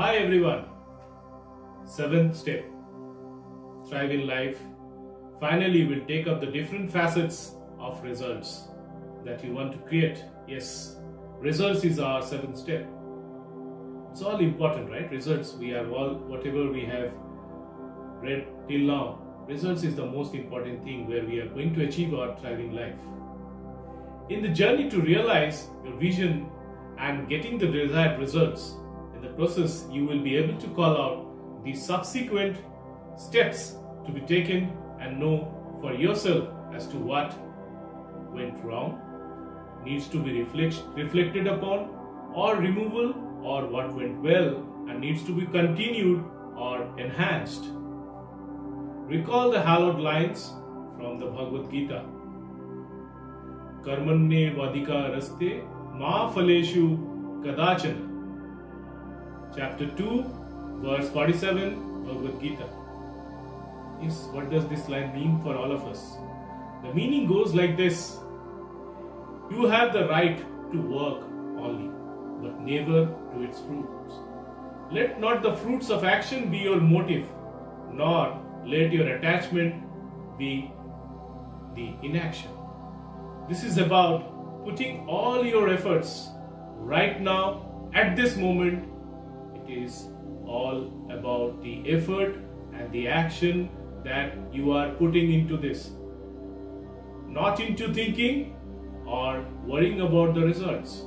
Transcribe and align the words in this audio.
Hi 0.00 0.16
everyone. 0.16 0.64
Seventh 1.84 2.34
step. 2.34 2.64
Thrive 3.86 4.10
in 4.10 4.26
life. 4.26 4.58
Finally, 5.38 5.84
we'll 5.84 6.06
take 6.06 6.26
up 6.26 6.40
the 6.40 6.46
different 6.46 6.90
facets 6.90 7.56
of 7.78 8.02
results 8.02 8.68
that 9.26 9.44
you 9.44 9.52
want 9.52 9.72
to 9.72 9.78
create. 9.80 10.24
Yes, 10.48 10.96
results 11.38 11.84
is 11.84 12.00
our 12.00 12.22
seventh 12.22 12.56
step. 12.56 12.88
It's 14.10 14.22
all 14.22 14.40
important, 14.40 14.90
right? 14.90 15.10
Results. 15.10 15.52
We 15.52 15.68
have 15.68 15.92
all, 15.92 16.14
whatever 16.14 16.72
we 16.72 16.86
have 16.86 17.12
read 18.22 18.46
till 18.70 18.80
now, 18.94 19.18
results 19.46 19.82
is 19.82 19.96
the 19.96 20.06
most 20.06 20.34
important 20.34 20.82
thing 20.82 21.08
where 21.10 21.26
we 21.26 21.40
are 21.40 21.48
going 21.50 21.74
to 21.74 21.84
achieve 21.84 22.14
our 22.14 22.34
thriving 22.38 22.72
life. 22.72 23.00
In 24.30 24.40
the 24.40 24.48
journey 24.48 24.88
to 24.88 25.02
realize 25.02 25.66
your 25.84 25.94
vision 25.98 26.48
and 26.96 27.28
getting 27.28 27.58
the 27.58 27.66
desired 27.66 28.18
results, 28.18 28.76
in 29.20 29.28
the 29.28 29.34
process, 29.34 29.86
you 29.90 30.06
will 30.06 30.20
be 30.20 30.36
able 30.36 30.58
to 30.58 30.66
call 30.68 30.96
out 30.96 31.64
the 31.64 31.74
subsequent 31.74 32.56
steps 33.18 33.76
to 34.06 34.12
be 34.12 34.20
taken 34.20 34.72
and 34.98 35.20
know 35.20 35.52
for 35.80 35.92
yourself 35.92 36.48
as 36.74 36.86
to 36.86 36.96
what 36.96 37.38
went 38.32 38.62
wrong, 38.64 38.98
needs 39.84 40.08
to 40.08 40.22
be 40.22 40.40
reflect, 40.40 40.82
reflected 40.94 41.46
upon, 41.46 41.90
or 42.34 42.56
removal, 42.56 43.14
or 43.42 43.66
what 43.66 43.92
went 43.94 44.22
well 44.22 44.66
and 44.88 45.00
needs 45.00 45.22
to 45.24 45.34
be 45.34 45.44
continued 45.46 46.24
or 46.56 46.88
enhanced. 46.98 47.64
Recall 49.06 49.50
the 49.50 49.60
hallowed 49.60 49.98
lines 49.98 50.54
from 50.96 51.18
the 51.18 51.26
Bhagavad 51.26 51.70
Gita. 51.70 52.04
Karmanye 53.82 54.54
vadika 54.54 55.10
raste 55.14 55.66
ma 55.94 56.32
phaleshu 56.32 56.96
kadachana. 57.44 58.09
Chapter 59.60 59.88
2, 59.88 60.24
verse 60.82 61.10
47, 61.10 62.04
Bhagavad 62.06 62.40
Gita. 62.40 62.66
Yes, 64.00 64.26
what 64.32 64.50
does 64.50 64.66
this 64.68 64.88
line 64.88 65.12
mean 65.14 65.38
for 65.42 65.54
all 65.54 65.70
of 65.70 65.84
us? 65.84 66.16
The 66.82 66.94
meaning 66.94 67.26
goes 67.28 67.52
like 67.54 67.76
this 67.76 68.16
You 69.50 69.66
have 69.66 69.92
the 69.92 70.08
right 70.08 70.38
to 70.72 70.80
work 70.80 71.24
only, 71.58 71.90
but 72.40 72.58
never 72.62 73.04
to 73.34 73.42
its 73.42 73.58
fruits. 73.58 74.14
Let 74.90 75.20
not 75.20 75.42
the 75.42 75.54
fruits 75.56 75.90
of 75.90 76.04
action 76.04 76.50
be 76.50 76.60
your 76.68 76.80
motive, 76.80 77.26
nor 77.92 78.40
let 78.64 78.94
your 78.94 79.08
attachment 79.16 79.74
be 80.38 80.72
the 81.74 81.92
inaction. 82.02 82.48
This 83.46 83.62
is 83.62 83.76
about 83.76 84.64
putting 84.64 85.06
all 85.06 85.44
your 85.44 85.68
efforts 85.68 86.30
right 86.78 87.20
now, 87.20 87.90
at 87.92 88.16
this 88.16 88.38
moment. 88.38 88.90
Is 89.70 90.08
all 90.46 90.78
about 91.10 91.62
the 91.62 91.82
effort 91.88 92.34
and 92.74 92.90
the 92.92 93.06
action 93.06 93.68
that 94.04 94.32
you 94.52 94.72
are 94.72 94.90
putting 94.94 95.32
into 95.32 95.56
this. 95.56 95.90
Not 97.28 97.60
into 97.60 97.92
thinking 97.94 98.56
or 99.06 99.44
worrying 99.64 100.00
about 100.00 100.34
the 100.34 100.40
results. 100.40 101.04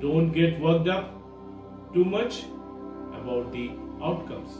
Don't 0.00 0.32
get 0.32 0.58
worked 0.58 0.88
up 0.88 1.12
too 1.92 2.06
much 2.06 2.44
about 3.20 3.52
the 3.52 3.72
outcomes. 4.02 4.50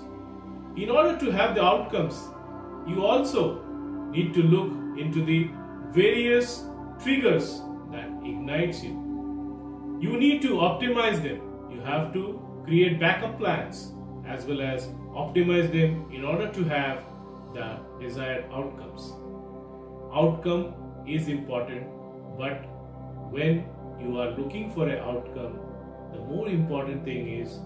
In 0.77 0.91
order 0.91 1.19
to 1.19 1.31
have 1.31 1.55
the 1.55 1.65
outcomes, 1.65 2.28
you 2.87 3.06
also 3.06 3.62
need 4.11 4.34
to 4.34 4.43
look 4.43 4.98
into 4.98 5.25
the 5.25 5.50
various 5.93 6.65
triggers 7.03 7.62
that 7.91 8.11
ignites 8.22 8.84
you. 8.84 8.93
You 9.99 10.19
need 10.19 10.43
to 10.43 10.59
optimize 10.69 11.22
them. 11.22 11.41
You 11.72 11.81
have 11.81 12.12
to 12.12 12.41
create 12.69 13.01
backup 13.01 13.39
plans 13.39 13.93
as 14.27 14.45
well 14.45 14.61
as 14.61 14.89
optimize 15.25 15.71
them 15.73 15.93
in 16.12 16.25
order 16.25 16.49
to 16.53 16.65
have 16.65 17.05
the 17.55 17.69
desired 18.01 18.45
outcomes. 18.53 19.12
Outcome 20.15 20.75
is 21.06 21.29
important, 21.29 21.87
but 22.37 22.67
when 23.31 23.65
you 24.01 24.21
are 24.21 24.31
looking 24.33 24.71
for 24.73 24.89
an 24.89 24.99
outcome, 24.99 25.59
the 26.12 26.19
more 26.19 26.49
important 26.49 27.05
thing 27.05 27.41
is 27.41 27.59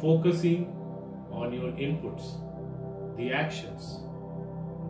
focusing 0.00 0.66
on 1.30 1.52
your 1.52 1.70
inputs, 1.86 2.26
the 3.16 3.32
actions, 3.32 4.00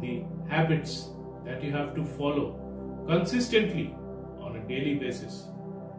the 0.01 0.25
habits 0.49 1.11
that 1.45 1.63
you 1.63 1.71
have 1.71 1.95
to 1.95 2.05
follow 2.05 3.05
consistently 3.07 3.95
on 4.41 4.57
a 4.57 4.69
daily 4.69 4.95
basis, 4.95 5.45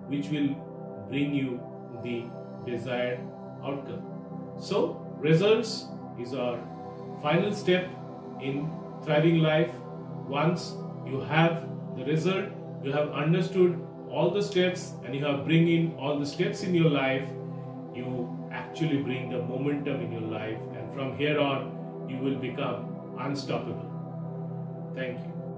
which 0.08 0.30
will 0.30 0.50
bring 1.10 1.34
you 1.34 1.60
the 2.04 2.26
desired 2.66 3.20
outcome. 3.64 4.04
So, 4.60 5.06
results 5.20 5.86
is 6.20 6.34
our 6.34 6.60
final 7.22 7.54
step 7.54 7.90
in 8.42 8.70
thriving 9.04 9.40
life. 9.40 9.72
Once 10.28 10.76
you 11.06 11.20
have 11.22 11.68
the 11.98 12.06
result, 12.06 12.46
you 12.84 12.92
have 12.92 13.10
understood 13.12 13.80
all 14.10 14.32
the 14.32 14.42
steps 14.42 14.94
and 15.06 15.16
you 15.16 15.24
have 15.26 15.46
bring 15.46 15.68
in 15.68 15.96
all 15.98 16.20
the 16.20 16.26
steps 16.26 16.64
in 16.64 16.74
your 16.74 16.90
life, 16.90 17.28
you 17.94 18.38
actually 18.52 18.98
bring 18.98 19.30
the 19.30 19.38
momentum 19.38 20.02
in 20.02 20.12
your 20.12 20.22
life 20.22 20.58
and 20.76 20.94
from 20.94 21.18
here 21.18 21.40
on 21.40 22.08
you 22.10 22.18
will 22.18 22.36
become 22.36 23.16
unstoppable. 23.20 23.86
Thank 24.96 25.20
you. 25.20 25.49